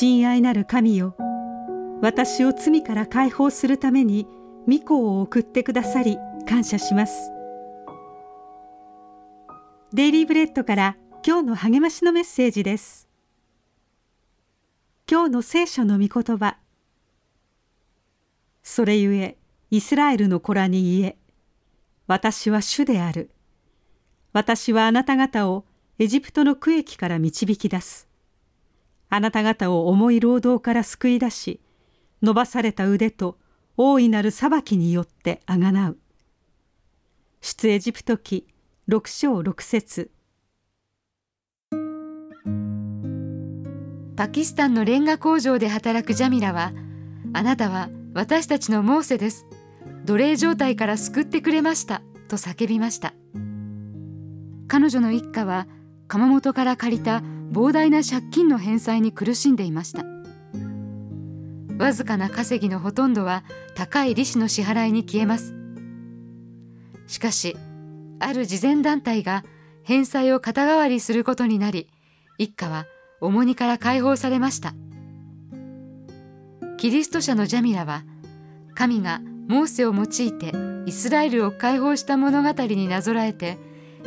[0.00, 1.14] 親愛なる神よ。
[2.00, 4.26] 私を罪から解放するために
[4.66, 6.16] 御子を送ってくださり
[6.48, 7.30] 感謝します。
[9.92, 13.10] デイリーブレッドから今日の励ましのメッセージです。
[15.06, 16.56] 今日の聖書の御言葉。
[18.62, 19.36] それゆえ
[19.70, 21.18] イスラエルの子らに言え
[22.06, 23.32] 私は主である。
[24.32, 25.66] 私はあなた方を
[25.98, 28.09] エジプトの区域から導き出す。
[29.10, 31.60] あなた方を重い労働から救い出し
[32.22, 33.36] 伸ばされた腕と
[33.76, 35.98] 大いなる裁きによってあがなう。
[37.40, 38.46] 出エジプト記
[38.86, 40.10] 六章六節。
[44.16, 46.72] パキスタンのレンガ工場で働くジャミラは
[47.32, 49.46] あなたは私たちのモーセです。
[50.04, 52.02] 奴隷状態から救ってくれました。
[52.28, 53.14] と叫びました。
[54.68, 55.66] 彼女の一家は
[56.06, 60.04] 窯元から借りた膨大な借金の返済に苦しんでいました。
[61.78, 63.42] わずかな稼ぎのほとんどは
[63.74, 65.54] 高い利子の支払いに消えます。
[67.06, 67.56] しかし
[68.20, 69.44] ある慈善団体が
[69.82, 71.88] 返済を肩代わりすることになり
[72.38, 72.86] 一家は
[73.20, 74.74] 重荷から解放されました。
[76.76, 78.04] キリスト者のジャミラは
[78.74, 80.52] 神がモーセを用いて
[80.86, 83.58] イスラエルを解放した物語になぞらえて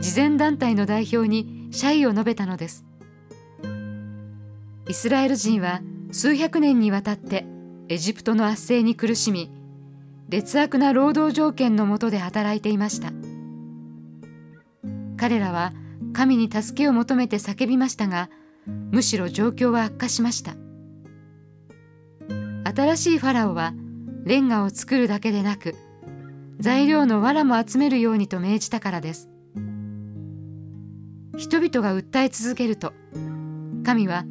[0.00, 2.89] 慈善団体の代表に謝意を述べたのです。
[4.90, 7.46] イスラエル人は数百年にわたって
[7.88, 9.48] エジプトの圧政に苦しみ
[10.28, 13.12] 劣悪な労働条件の下で働いていました。
[15.16, 15.72] 彼らは
[16.12, 18.30] 神に助けを求めて叫びましたが
[18.90, 20.56] むしろ状況は悪化しました。
[22.64, 23.72] 新しいファラオは
[24.24, 25.76] レンガを作るだけでなく
[26.58, 29.28] 材料の藁も集めるようにと命じたからです。
[31.36, 32.92] 人々が訴え続けると
[33.84, 34.24] 神は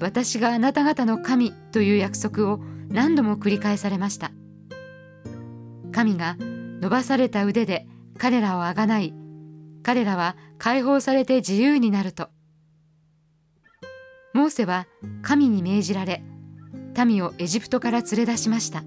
[0.00, 4.32] 私があなた方の神という約束を何度も繰り返されました。
[5.92, 6.36] 神が
[6.80, 7.86] 伸ばされた腕で
[8.18, 9.14] 彼らをあがない。
[9.82, 12.28] 彼らは解放されて自由になると。
[14.32, 14.86] モーセは
[15.22, 16.22] 神に命じられ
[17.04, 18.84] 民をエジプトから連れ出しました。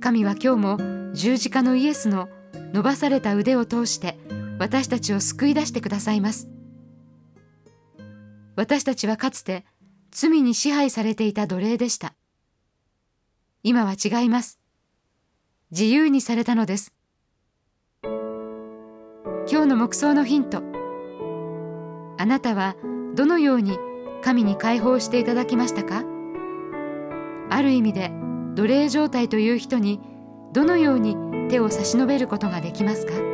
[0.00, 0.78] 神は今日も
[1.14, 2.28] 十字架のイエスの
[2.72, 4.18] 伸ばされた腕を通して
[4.58, 6.53] 私たちを救い出してくださいます。
[8.56, 9.64] 私たちはかつて
[10.10, 12.14] 罪に支配されていた奴隷でした。
[13.62, 14.60] 今は違います。
[15.70, 16.94] 自由にされたのです。
[18.02, 20.62] 今日の黙想のヒント。
[22.16, 22.76] あなたは
[23.16, 23.76] どのように
[24.22, 26.04] 神に解放していただきましたか？
[27.50, 28.12] ある意味で
[28.54, 30.00] 奴隷状態という人に
[30.52, 31.16] どのように
[31.50, 33.33] 手を差し伸べることができますか？